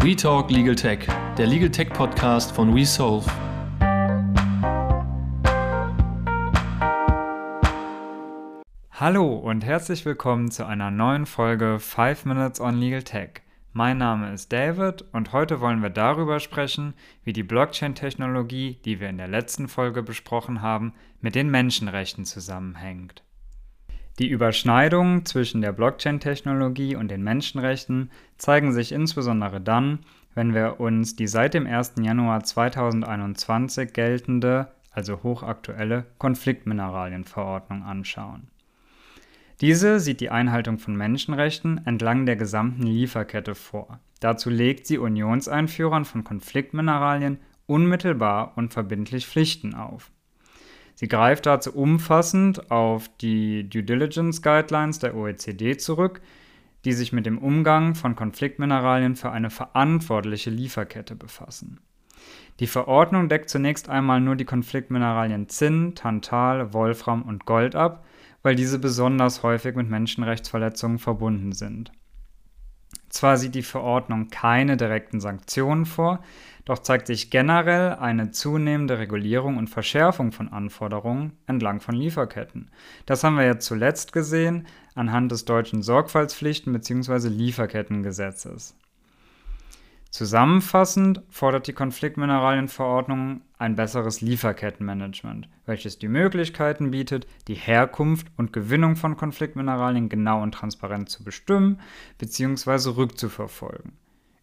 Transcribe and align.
We 0.00 0.14
Talk 0.14 0.48
Legal 0.48 0.76
Tech, 0.76 1.08
der 1.36 1.48
Legal 1.48 1.70
Tech 1.70 1.88
Podcast 1.88 2.52
von 2.52 2.72
WeSolve. 2.72 3.28
Hallo 8.92 9.34
und 9.34 9.64
herzlich 9.64 10.04
willkommen 10.04 10.52
zu 10.52 10.64
einer 10.64 10.92
neuen 10.92 11.26
Folge 11.26 11.80
5 11.80 12.26
Minutes 12.26 12.60
on 12.60 12.76
Legal 12.76 13.02
Tech. 13.02 13.42
Mein 13.72 13.98
Name 13.98 14.32
ist 14.32 14.52
David 14.52 15.04
und 15.12 15.32
heute 15.32 15.60
wollen 15.60 15.82
wir 15.82 15.90
darüber 15.90 16.38
sprechen, 16.38 16.94
wie 17.24 17.32
die 17.32 17.42
Blockchain-Technologie, 17.42 18.78
die 18.84 19.00
wir 19.00 19.08
in 19.08 19.18
der 19.18 19.28
letzten 19.28 19.66
Folge 19.66 20.04
besprochen 20.04 20.62
haben, 20.62 20.94
mit 21.20 21.34
den 21.34 21.50
Menschenrechten 21.50 22.24
zusammenhängt. 22.24 23.24
Die 24.18 24.28
Überschneidungen 24.28 25.24
zwischen 25.24 25.60
der 25.60 25.70
Blockchain-Technologie 25.70 26.96
und 26.96 27.08
den 27.08 27.22
Menschenrechten 27.22 28.10
zeigen 28.36 28.72
sich 28.72 28.90
insbesondere 28.90 29.60
dann, 29.60 30.00
wenn 30.34 30.54
wir 30.54 30.80
uns 30.80 31.14
die 31.14 31.28
seit 31.28 31.54
dem 31.54 31.66
1. 31.66 31.94
Januar 32.00 32.42
2021 32.42 33.92
geltende, 33.92 34.72
also 34.90 35.22
hochaktuelle 35.22 36.06
Konfliktmineralienverordnung 36.18 37.84
anschauen. 37.84 38.48
Diese 39.60 40.00
sieht 40.00 40.20
die 40.20 40.30
Einhaltung 40.30 40.78
von 40.78 40.96
Menschenrechten 40.96 41.84
entlang 41.84 42.26
der 42.26 42.36
gesamten 42.36 42.84
Lieferkette 42.84 43.54
vor. 43.54 44.00
Dazu 44.20 44.50
legt 44.50 44.86
sie 44.86 44.98
Unionseinführern 44.98 46.04
von 46.04 46.24
Konfliktmineralien 46.24 47.38
unmittelbar 47.66 48.52
und 48.56 48.72
verbindlich 48.72 49.26
Pflichten 49.26 49.74
auf. 49.74 50.10
Sie 50.98 51.06
greift 51.06 51.46
dazu 51.46 51.72
umfassend 51.76 52.72
auf 52.72 53.08
die 53.20 53.70
Due 53.70 53.84
Diligence 53.84 54.42
Guidelines 54.42 54.98
der 54.98 55.14
OECD 55.14 55.76
zurück, 55.76 56.20
die 56.84 56.92
sich 56.92 57.12
mit 57.12 57.24
dem 57.24 57.38
Umgang 57.38 57.94
von 57.94 58.16
Konfliktmineralien 58.16 59.14
für 59.14 59.30
eine 59.30 59.50
verantwortliche 59.50 60.50
Lieferkette 60.50 61.14
befassen. 61.14 61.78
Die 62.58 62.66
Verordnung 62.66 63.28
deckt 63.28 63.48
zunächst 63.48 63.88
einmal 63.88 64.20
nur 64.20 64.34
die 64.34 64.44
Konfliktmineralien 64.44 65.48
Zinn, 65.48 65.94
Tantal, 65.94 66.72
Wolfram 66.72 67.22
und 67.22 67.46
Gold 67.46 67.76
ab 67.76 68.04
weil 68.42 68.54
diese 68.54 68.78
besonders 68.78 69.42
häufig 69.42 69.74
mit 69.74 69.88
Menschenrechtsverletzungen 69.88 70.98
verbunden 70.98 71.52
sind. 71.52 71.92
Zwar 73.08 73.36
sieht 73.36 73.54
die 73.54 73.62
Verordnung 73.62 74.28
keine 74.28 74.76
direkten 74.76 75.20
Sanktionen 75.20 75.86
vor, 75.86 76.22
doch 76.64 76.80
zeigt 76.80 77.06
sich 77.06 77.30
generell 77.30 77.94
eine 77.94 78.30
zunehmende 78.30 78.98
Regulierung 78.98 79.56
und 79.56 79.68
Verschärfung 79.68 80.32
von 80.32 80.48
Anforderungen 80.48 81.32
entlang 81.46 81.80
von 81.80 81.94
Lieferketten. 81.94 82.70
Das 83.06 83.24
haben 83.24 83.36
wir 83.36 83.46
jetzt 83.46 83.64
zuletzt 83.64 84.12
gesehen 84.12 84.66
anhand 84.94 85.32
des 85.32 85.46
deutschen 85.46 85.82
Sorgfaltspflichten 85.82 86.72
bzw. 86.72 87.28
Lieferkettengesetzes. 87.28 88.76
Zusammenfassend 90.18 91.22
fordert 91.28 91.68
die 91.68 91.72
Konfliktmineralienverordnung 91.72 93.42
ein 93.56 93.76
besseres 93.76 94.20
Lieferkettenmanagement, 94.20 95.48
welches 95.64 96.00
die 96.00 96.08
Möglichkeiten 96.08 96.90
bietet, 96.90 97.28
die 97.46 97.54
Herkunft 97.54 98.26
und 98.36 98.52
Gewinnung 98.52 98.96
von 98.96 99.16
Konfliktmineralien 99.16 100.08
genau 100.08 100.42
und 100.42 100.50
transparent 100.50 101.08
zu 101.08 101.22
bestimmen 101.22 101.78
bzw. 102.18 102.96
rückzuverfolgen. 102.96 103.92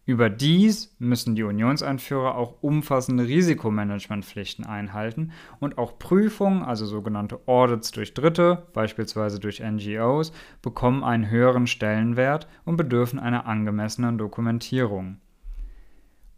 Überdies 0.06 0.96
müssen 0.98 1.34
die 1.34 1.42
Unionseinführer 1.42 2.36
auch 2.36 2.62
umfassende 2.62 3.26
Risikomanagementpflichten 3.26 4.64
einhalten 4.64 5.32
und 5.60 5.76
auch 5.76 5.98
Prüfungen, 5.98 6.62
also 6.62 6.86
sogenannte 6.86 7.40
Audits 7.44 7.90
durch 7.90 8.14
Dritte, 8.14 8.66
beispielsweise 8.72 9.40
durch 9.40 9.60
NGOs, 9.60 10.32
bekommen 10.62 11.04
einen 11.04 11.28
höheren 11.28 11.66
Stellenwert 11.66 12.48
und 12.64 12.78
bedürfen 12.78 13.18
einer 13.18 13.44
angemessenen 13.44 14.16
Dokumentierung. 14.16 15.18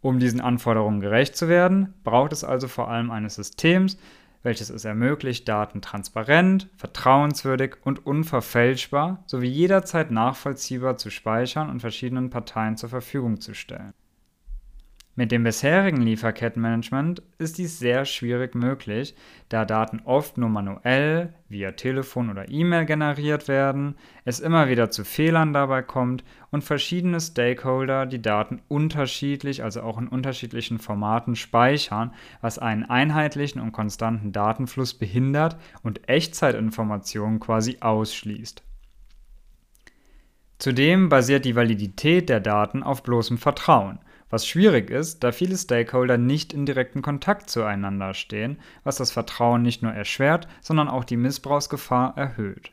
Um 0.01 0.19
diesen 0.19 0.39
Anforderungen 0.39 1.01
gerecht 1.01 1.35
zu 1.35 1.49
werden, 1.49 1.93
braucht 2.03 2.31
es 2.31 2.43
also 2.43 2.67
vor 2.67 2.89
allem 2.89 3.11
eines 3.11 3.35
Systems, 3.35 3.97
welches 4.43 4.69
es 4.69 4.85
ermöglicht, 4.85 5.47
Daten 5.49 5.81
transparent, 5.81 6.69
vertrauenswürdig 6.77 7.75
und 7.83 8.05
unverfälschbar 8.05 9.23
sowie 9.25 9.49
jederzeit 9.49 10.11
nachvollziehbar 10.11 10.97
zu 10.97 11.09
speichern 11.09 11.69
und 11.69 11.81
verschiedenen 11.81 12.29
Parteien 12.29 12.77
zur 12.77 12.89
Verfügung 12.89 13.41
zu 13.41 13.53
stellen. 13.53 13.93
Mit 15.19 15.33
dem 15.33 15.43
bisherigen 15.43 16.01
Lieferkettenmanagement 16.01 17.21
ist 17.39 17.57
dies 17.57 17.77
sehr 17.77 18.05
schwierig 18.05 18.55
möglich, 18.55 19.15
da 19.49 19.65
Daten 19.65 19.99
oft 20.05 20.37
nur 20.37 20.47
manuell 20.47 21.33
via 21.49 21.73
Telefon 21.73 22.29
oder 22.29 22.49
E-Mail 22.49 22.85
generiert 22.85 23.49
werden, 23.49 23.95
es 24.23 24.39
immer 24.39 24.69
wieder 24.69 24.91
zu 24.91 25.03
Fehlern 25.03 25.51
dabei 25.51 25.81
kommt 25.81 26.23
und 26.51 26.63
verschiedene 26.63 27.19
Stakeholder 27.19 28.05
die 28.05 28.21
Daten 28.21 28.61
unterschiedlich, 28.69 29.61
also 29.61 29.81
auch 29.81 29.97
in 29.97 30.07
unterschiedlichen 30.07 30.79
Formaten 30.79 31.35
speichern, 31.35 32.13
was 32.39 32.57
einen 32.57 32.85
einheitlichen 32.85 33.59
und 33.59 33.73
konstanten 33.73 34.31
Datenfluss 34.31 34.93
behindert 34.93 35.57
und 35.83 36.07
Echtzeitinformationen 36.07 37.41
quasi 37.41 37.75
ausschließt. 37.81 38.63
Zudem 40.59 41.09
basiert 41.09 41.43
die 41.43 41.57
Validität 41.57 42.29
der 42.29 42.39
Daten 42.39 42.83
auf 42.83 43.03
bloßem 43.03 43.37
Vertrauen 43.37 43.99
was 44.29 44.47
schwierig 44.47 44.89
ist, 44.89 45.23
da 45.23 45.31
viele 45.31 45.57
Stakeholder 45.57 46.17
nicht 46.17 46.53
in 46.53 46.65
direkten 46.65 47.01
Kontakt 47.01 47.49
zueinander 47.49 48.13
stehen, 48.13 48.59
was 48.83 48.97
das 48.97 49.11
Vertrauen 49.11 49.61
nicht 49.61 49.81
nur 49.81 49.91
erschwert, 49.91 50.47
sondern 50.61 50.87
auch 50.87 51.03
die 51.03 51.17
Missbrauchsgefahr 51.17 52.17
erhöht. 52.17 52.71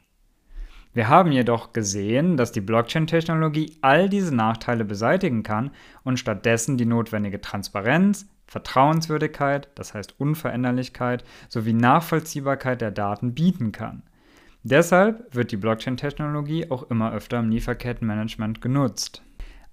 Wir 0.97 1.09
haben 1.09 1.31
jedoch 1.31 1.75
gesehen, 1.75 2.39
dass 2.39 2.53
die 2.53 2.63
Blockchain-Technologie 2.63 3.77
all 3.83 4.09
diese 4.09 4.35
Nachteile 4.35 4.85
beseitigen 4.85 5.43
kann 5.43 5.71
und 6.05 6.19
stattdessen 6.19 6.79
die 6.79 6.87
notwendige 6.87 7.41
Transparenz, 7.43 8.27
Vertrauenswürdigkeit, 8.47 9.69
das 9.75 9.93
heißt 9.93 10.19
Unveränderlichkeit, 10.19 11.23
sowie 11.49 11.75
Nachvollziehbarkeit 11.75 12.81
der 12.81 12.93
Daten 12.93 13.35
bieten 13.35 13.73
kann. 13.73 14.05
Deshalb 14.63 15.35
wird 15.35 15.53
die 15.53 15.59
Blockchain-Technologie 15.59 16.71
auch 16.71 16.91
immer 16.91 17.13
öfter 17.13 17.41
im 17.41 17.51
Lieferkettenmanagement 17.51 18.63
genutzt. 18.63 19.23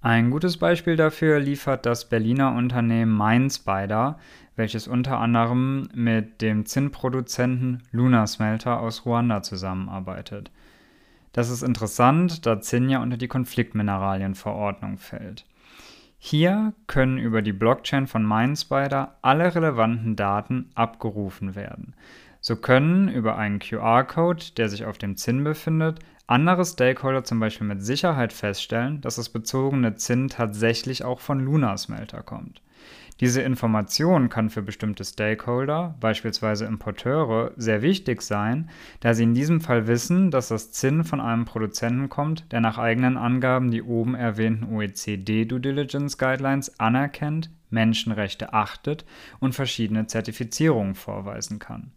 Ein 0.04 0.30
gutes 0.30 0.58
Beispiel 0.58 0.96
dafür 0.96 1.40
liefert 1.40 1.86
das 1.86 2.10
Berliner 2.10 2.52
Unternehmen 2.52 3.16
MindSpider, 3.16 4.18
welches 4.54 4.86
unter 4.86 5.18
anderem 5.18 5.88
mit 5.94 6.42
dem 6.42 6.66
Zinnproduzenten 6.66 7.82
Luna 7.90 8.26
Smelter 8.26 8.80
aus 8.80 9.06
Ruanda 9.06 9.40
zusammenarbeitet. 9.40 10.50
Das 11.32 11.48
ist 11.48 11.62
interessant, 11.62 12.44
da 12.44 12.60
Zinn 12.60 12.90
ja 12.90 13.00
unter 13.00 13.16
die 13.16 13.28
Konfliktmineralienverordnung 13.28 14.98
fällt. 14.98 15.46
Hier 16.18 16.74
können 16.86 17.16
über 17.16 17.40
die 17.40 17.54
Blockchain 17.54 18.06
von 18.06 18.28
MindSpider 18.28 19.16
alle 19.22 19.54
relevanten 19.54 20.16
Daten 20.16 20.68
abgerufen 20.74 21.54
werden. 21.54 21.94
So 22.42 22.56
können 22.56 23.08
über 23.08 23.38
einen 23.38 23.58
QR-Code, 23.58 24.52
der 24.58 24.68
sich 24.68 24.84
auf 24.84 24.98
dem 24.98 25.16
Zinn 25.16 25.44
befindet, 25.44 26.00
andere 26.26 26.64
Stakeholder 26.64 27.24
zum 27.24 27.40
Beispiel 27.40 27.66
mit 27.66 27.82
Sicherheit 27.82 28.32
feststellen, 28.32 29.00
dass 29.00 29.16
das 29.16 29.28
bezogene 29.28 29.94
Zinn 29.96 30.28
tatsächlich 30.28 31.04
auch 31.04 31.20
von 31.20 31.40
Luna-Smelter 31.40 32.22
kommt. 32.22 32.62
Diese 33.20 33.42
Information 33.42 34.28
kann 34.28 34.50
für 34.50 34.62
bestimmte 34.62 35.04
Stakeholder, 35.04 35.94
beispielsweise 36.00 36.64
Importeure, 36.64 37.52
sehr 37.56 37.80
wichtig 37.80 38.22
sein, 38.22 38.70
da 39.00 39.14
sie 39.14 39.22
in 39.22 39.34
diesem 39.34 39.60
Fall 39.60 39.86
wissen, 39.86 40.32
dass 40.32 40.48
das 40.48 40.72
Zinn 40.72 41.04
von 41.04 41.20
einem 41.20 41.44
Produzenten 41.44 42.08
kommt, 42.08 42.50
der 42.50 42.60
nach 42.60 42.76
eigenen 42.76 43.16
Angaben 43.16 43.70
die 43.70 43.82
oben 43.82 44.16
erwähnten 44.16 44.74
OECD 44.74 45.44
Due 45.44 45.60
Diligence 45.60 46.18
Guidelines 46.18 46.80
anerkennt, 46.80 47.50
Menschenrechte 47.70 48.52
achtet 48.52 49.04
und 49.38 49.54
verschiedene 49.54 50.08
Zertifizierungen 50.08 50.96
vorweisen 50.96 51.60
kann. 51.60 51.92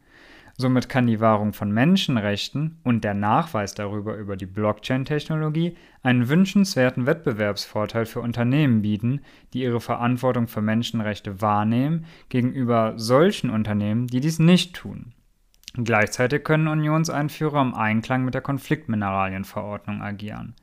Somit 0.59 0.89
kann 0.89 1.05
die 1.05 1.19
Wahrung 1.19 1.53
von 1.53 1.71
Menschenrechten 1.71 2.79
und 2.83 3.03
der 3.03 3.13
Nachweis 3.13 3.75
darüber 3.75 4.15
über 4.15 4.35
die 4.35 4.47
Blockchain-Technologie 4.47 5.77
einen 6.01 6.29
wünschenswerten 6.29 7.05
Wettbewerbsvorteil 7.05 8.07
für 8.07 8.21
Unternehmen 8.21 8.81
bieten, 8.81 9.21
die 9.53 9.61
ihre 9.61 9.79
Verantwortung 9.79 10.47
für 10.47 10.63
Menschenrechte 10.63 11.41
wahrnehmen, 11.41 12.05
gegenüber 12.29 12.93
solchen 12.97 13.51
Unternehmen, 13.51 14.07
die 14.07 14.19
dies 14.19 14.39
nicht 14.39 14.75
tun. 14.75 15.13
Gleichzeitig 15.75 16.43
können 16.43 16.67
Unionseinführer 16.67 17.61
im 17.61 17.75
Einklang 17.75 18.25
mit 18.25 18.33
der 18.33 18.41
Konfliktmineralienverordnung 18.41 20.01
agieren. 20.01 20.55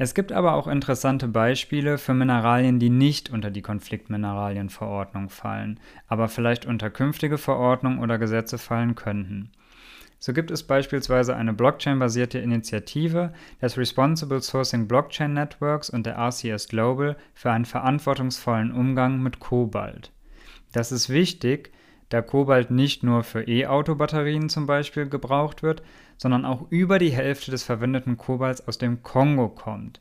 Es 0.00 0.14
gibt 0.14 0.30
aber 0.30 0.54
auch 0.54 0.68
interessante 0.68 1.26
Beispiele 1.26 1.98
für 1.98 2.14
Mineralien, 2.14 2.78
die 2.78 2.88
nicht 2.88 3.30
unter 3.30 3.50
die 3.50 3.62
Konfliktmineralienverordnung 3.62 5.28
fallen, 5.28 5.80
aber 6.06 6.28
vielleicht 6.28 6.66
unter 6.66 6.88
künftige 6.88 7.36
Verordnungen 7.36 7.98
oder 7.98 8.16
Gesetze 8.16 8.58
fallen 8.58 8.94
könnten. 8.94 9.50
So 10.20 10.32
gibt 10.32 10.52
es 10.52 10.62
beispielsweise 10.62 11.34
eine 11.34 11.52
Blockchain-basierte 11.52 12.38
Initiative 12.38 13.32
des 13.60 13.76
Responsible 13.76 14.40
Sourcing 14.40 14.86
Blockchain 14.86 15.32
Networks 15.32 15.90
und 15.90 16.06
der 16.06 16.16
RCS 16.16 16.68
Global 16.68 17.16
für 17.34 17.50
einen 17.50 17.64
verantwortungsvollen 17.64 18.72
Umgang 18.72 19.20
mit 19.20 19.40
Kobalt. 19.40 20.12
Das 20.72 20.92
ist 20.92 21.08
wichtig, 21.08 21.72
da 22.08 22.22
Kobalt 22.22 22.70
nicht 22.70 23.02
nur 23.02 23.22
für 23.22 23.46
E-Auto-Batterien 23.46 24.48
zum 24.48 24.66
Beispiel 24.66 25.08
gebraucht 25.08 25.62
wird, 25.62 25.82
sondern 26.16 26.44
auch 26.44 26.66
über 26.70 26.98
die 26.98 27.10
Hälfte 27.10 27.50
des 27.50 27.62
verwendeten 27.62 28.16
Kobalts 28.16 28.66
aus 28.66 28.78
dem 28.78 29.02
Kongo 29.02 29.48
kommt. 29.48 30.00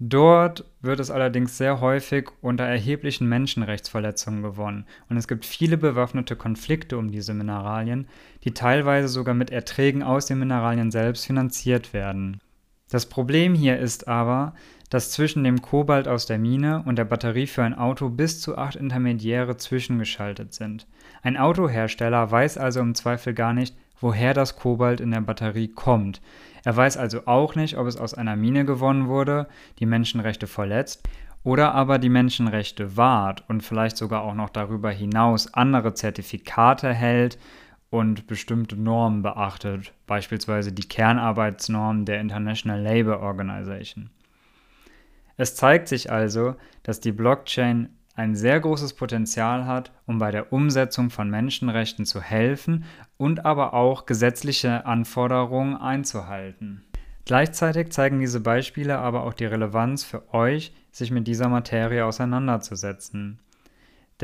Dort 0.00 0.64
wird 0.80 0.98
es 0.98 1.10
allerdings 1.10 1.56
sehr 1.56 1.80
häufig 1.80 2.28
unter 2.40 2.64
erheblichen 2.64 3.28
Menschenrechtsverletzungen 3.28 4.42
gewonnen 4.42 4.86
und 5.08 5.16
es 5.16 5.28
gibt 5.28 5.46
viele 5.46 5.76
bewaffnete 5.76 6.34
Konflikte 6.34 6.98
um 6.98 7.12
diese 7.12 7.32
Mineralien, 7.32 8.08
die 8.42 8.52
teilweise 8.52 9.08
sogar 9.08 9.34
mit 9.34 9.50
Erträgen 9.50 10.02
aus 10.02 10.26
den 10.26 10.40
Mineralien 10.40 10.90
selbst 10.90 11.26
finanziert 11.26 11.92
werden. 11.92 12.40
Das 12.94 13.06
Problem 13.06 13.56
hier 13.56 13.76
ist 13.76 14.06
aber, 14.06 14.54
dass 14.88 15.10
zwischen 15.10 15.42
dem 15.42 15.60
Kobalt 15.60 16.06
aus 16.06 16.26
der 16.26 16.38
Mine 16.38 16.84
und 16.86 16.94
der 16.94 17.04
Batterie 17.04 17.48
für 17.48 17.64
ein 17.64 17.76
Auto 17.76 18.08
bis 18.08 18.40
zu 18.40 18.56
acht 18.56 18.76
Intermediäre 18.76 19.56
zwischengeschaltet 19.56 20.54
sind. 20.54 20.86
Ein 21.20 21.36
Autohersteller 21.36 22.30
weiß 22.30 22.56
also 22.56 22.78
im 22.78 22.94
Zweifel 22.94 23.34
gar 23.34 23.52
nicht, 23.52 23.74
woher 24.00 24.32
das 24.32 24.54
Kobalt 24.54 25.00
in 25.00 25.10
der 25.10 25.22
Batterie 25.22 25.66
kommt. 25.66 26.22
Er 26.62 26.76
weiß 26.76 26.96
also 26.96 27.22
auch 27.26 27.56
nicht, 27.56 27.76
ob 27.78 27.88
es 27.88 27.96
aus 27.96 28.14
einer 28.14 28.36
Mine 28.36 28.64
gewonnen 28.64 29.08
wurde, 29.08 29.48
die 29.80 29.86
Menschenrechte 29.86 30.46
verletzt, 30.46 31.02
oder 31.42 31.74
aber 31.74 31.98
die 31.98 32.08
Menschenrechte 32.08 32.96
wahrt 32.96 33.42
und 33.48 33.64
vielleicht 33.64 33.96
sogar 33.96 34.22
auch 34.22 34.34
noch 34.34 34.50
darüber 34.50 34.92
hinaus 34.92 35.52
andere 35.52 35.94
Zertifikate 35.94 36.94
hält 36.94 37.38
und 37.94 38.26
bestimmte 38.26 38.74
Normen 38.74 39.22
beachtet, 39.22 39.92
beispielsweise 40.08 40.72
die 40.72 40.88
Kernarbeitsnormen 40.88 42.04
der 42.04 42.20
International 42.20 42.82
Labour 42.82 43.20
Organization. 43.20 44.10
Es 45.36 45.54
zeigt 45.54 45.86
sich 45.86 46.10
also, 46.10 46.56
dass 46.82 46.98
die 46.98 47.12
Blockchain 47.12 47.90
ein 48.16 48.34
sehr 48.34 48.58
großes 48.58 48.94
Potenzial 48.94 49.66
hat, 49.66 49.92
um 50.06 50.18
bei 50.18 50.32
der 50.32 50.52
Umsetzung 50.52 51.10
von 51.10 51.30
Menschenrechten 51.30 52.04
zu 52.04 52.20
helfen 52.20 52.84
und 53.16 53.46
aber 53.46 53.74
auch 53.74 54.06
gesetzliche 54.06 54.86
Anforderungen 54.86 55.76
einzuhalten. 55.76 56.82
Gleichzeitig 57.26 57.92
zeigen 57.92 58.18
diese 58.18 58.40
Beispiele 58.40 58.98
aber 58.98 59.22
auch 59.22 59.34
die 59.34 59.46
Relevanz 59.46 60.02
für 60.02 60.34
euch, 60.34 60.74
sich 60.90 61.12
mit 61.12 61.28
dieser 61.28 61.48
Materie 61.48 62.04
auseinanderzusetzen. 62.04 63.38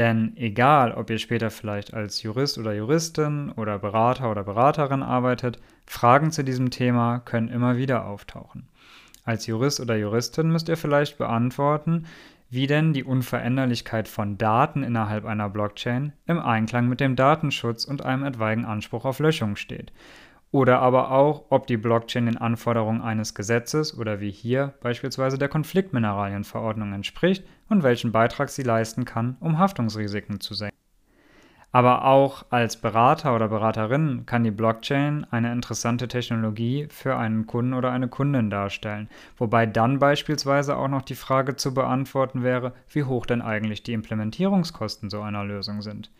Denn 0.01 0.35
egal, 0.39 0.93
ob 0.93 1.11
ihr 1.11 1.19
später 1.19 1.51
vielleicht 1.51 1.93
als 1.93 2.23
Jurist 2.23 2.57
oder 2.57 2.73
Juristin 2.73 3.51
oder 3.51 3.79
Berater 3.79 4.31
oder 4.31 4.43
Beraterin 4.43 5.03
arbeitet, 5.03 5.61
Fragen 5.85 6.31
zu 6.31 6.43
diesem 6.43 6.71
Thema 6.71 7.19
können 7.19 7.49
immer 7.49 7.77
wieder 7.77 8.07
auftauchen. 8.07 8.67
Als 9.27 9.47
Jurist 9.47 9.79
oder 9.79 9.97
Juristin 9.97 10.51
müsst 10.51 10.71
ihr 10.71 10.79
vielleicht 10.79 11.19
beantworten, 11.19 12.07
wie 12.49 12.67
denn 12.67 12.95
die 12.95 13.05
Unveränderlichkeit 13.05 14.09
von 14.09 14.39
Daten 14.39 14.85
innerhalb 14.85 15.27
einer 15.27 15.51
Blockchain 15.51 16.15
im 16.27 16.39
Einklang 16.39 16.89
mit 16.89 17.01
dem 17.01 17.15
Datenschutz 17.15 17.85
und 17.85 18.03
einem 18.03 18.25
etwaigen 18.25 18.65
Anspruch 18.65 19.05
auf 19.05 19.19
Löschung 19.19 19.55
steht. 19.57 19.93
Oder 20.53 20.81
aber 20.81 21.13
auch, 21.13 21.45
ob 21.51 21.69
die 21.69 21.77
Blockchain 21.77 22.27
den 22.27 22.37
Anforderungen 22.37 23.03
eines 23.03 23.35
Gesetzes 23.35 23.97
oder 23.97 24.21
wie 24.21 24.33
hier 24.33 24.75
beispielsweise 24.81 25.39
der 25.39 25.49
Konfliktmineralienverordnung 25.49 26.93
entspricht 26.93 27.45
und 27.69 27.85
welchen 27.85 28.11
Beitrag 28.11 28.49
sie 28.49 28.65
leisten 28.65 29.05
kann, 29.05 29.37
um 29.39 29.59
Haftungsrisiken 29.59 30.41
zu 30.41 30.55
senken. 30.55 30.77
Aber 31.73 32.05
auch 32.05 32.47
als 32.51 32.81
Berater 32.81 33.33
oder 33.37 33.47
Beraterin 33.47 34.27
kann 34.27 34.43
die 34.43 34.51
Blockchain 34.51 35.25
eine 35.31 35.53
interessante 35.53 36.09
Technologie 36.09 36.89
für 36.91 37.17
einen 37.17 37.47
Kunden 37.47 37.75
oder 37.75 37.93
eine 37.93 38.09
Kundin 38.09 38.51
darstellen, 38.51 39.09
wobei 39.37 39.67
dann 39.67 40.01
beispielsweise 40.01 40.77
auch 40.77 40.89
noch 40.89 41.03
die 41.03 41.15
Frage 41.15 41.55
zu 41.55 41.73
beantworten 41.73 42.43
wäre, 42.43 42.73
wie 42.89 43.05
hoch 43.05 43.25
denn 43.25 43.41
eigentlich 43.41 43.85
die 43.85 43.93
Implementierungskosten 43.93 45.11
so 45.11 45.21
einer 45.21 45.45
Lösung 45.45 45.81
sind. 45.81 46.11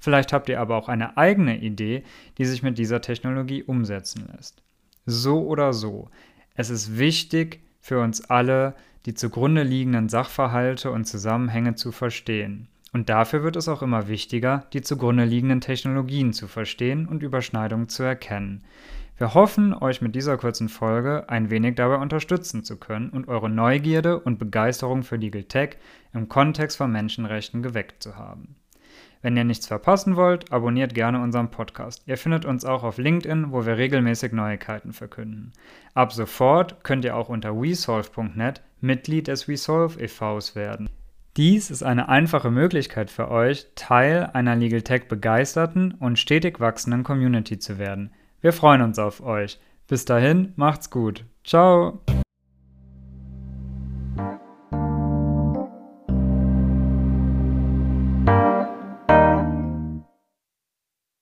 Vielleicht 0.00 0.32
habt 0.32 0.48
ihr 0.48 0.60
aber 0.60 0.76
auch 0.76 0.88
eine 0.88 1.16
eigene 1.16 1.58
Idee, 1.58 2.02
die 2.38 2.46
sich 2.46 2.62
mit 2.62 2.78
dieser 2.78 3.00
Technologie 3.00 3.62
umsetzen 3.62 4.28
lässt. 4.34 4.62
So 5.06 5.46
oder 5.46 5.72
so, 5.72 6.08
es 6.54 6.70
ist 6.70 6.98
wichtig 6.98 7.60
für 7.80 8.00
uns 8.00 8.22
alle, 8.28 8.74
die 9.06 9.14
zugrunde 9.14 9.62
liegenden 9.62 10.08
Sachverhalte 10.08 10.90
und 10.90 11.06
Zusammenhänge 11.06 11.74
zu 11.74 11.92
verstehen. 11.92 12.68
Und 12.92 13.08
dafür 13.08 13.42
wird 13.42 13.56
es 13.56 13.68
auch 13.68 13.82
immer 13.82 14.08
wichtiger, 14.08 14.66
die 14.72 14.82
zugrunde 14.82 15.24
liegenden 15.24 15.60
Technologien 15.60 16.32
zu 16.32 16.48
verstehen 16.48 17.06
und 17.06 17.22
Überschneidungen 17.22 17.88
zu 17.88 18.02
erkennen. 18.02 18.64
Wir 19.16 19.34
hoffen, 19.34 19.74
euch 19.74 20.00
mit 20.00 20.14
dieser 20.14 20.38
kurzen 20.38 20.68
Folge 20.68 21.28
ein 21.28 21.50
wenig 21.50 21.76
dabei 21.76 21.96
unterstützen 21.96 22.64
zu 22.64 22.78
können 22.78 23.10
und 23.10 23.28
eure 23.28 23.50
Neugierde 23.50 24.18
und 24.18 24.38
Begeisterung 24.38 25.02
für 25.02 25.16
Legal 25.16 25.44
Tech 25.44 25.76
im 26.14 26.28
Kontext 26.28 26.78
von 26.78 26.90
Menschenrechten 26.90 27.62
geweckt 27.62 28.02
zu 28.02 28.16
haben. 28.16 28.56
Wenn 29.22 29.36
ihr 29.36 29.44
nichts 29.44 29.66
verpassen 29.66 30.16
wollt, 30.16 30.50
abonniert 30.50 30.94
gerne 30.94 31.20
unseren 31.20 31.50
Podcast. 31.50 32.02
Ihr 32.06 32.16
findet 32.16 32.44
uns 32.44 32.64
auch 32.64 32.82
auf 32.82 32.98
LinkedIn, 32.98 33.52
wo 33.52 33.66
wir 33.66 33.76
regelmäßig 33.76 34.32
Neuigkeiten 34.32 34.92
verkünden. 34.92 35.52
Ab 35.94 36.12
sofort 36.12 36.82
könnt 36.84 37.04
ihr 37.04 37.16
auch 37.16 37.28
unter 37.28 37.54
wesolve.net 37.54 38.62
Mitglied 38.80 39.28
des 39.28 39.46
WeSolve 39.46 40.00
e.V.s 40.00 40.56
werden. 40.56 40.88
Dies 41.36 41.70
ist 41.70 41.82
eine 41.82 42.08
einfache 42.08 42.50
Möglichkeit 42.50 43.10
für 43.10 43.30
euch, 43.30 43.66
Teil 43.76 44.30
einer 44.32 44.56
Legal 44.56 44.82
Tech 44.82 45.06
begeisterten 45.08 45.92
und 45.92 46.18
stetig 46.18 46.58
wachsenden 46.58 47.04
Community 47.04 47.58
zu 47.58 47.78
werden. 47.78 48.12
Wir 48.40 48.52
freuen 48.52 48.82
uns 48.82 48.98
auf 48.98 49.22
euch. 49.22 49.60
Bis 49.86 50.04
dahin, 50.04 50.52
macht's 50.56 50.90
gut. 50.90 51.24
Ciao! 51.44 52.00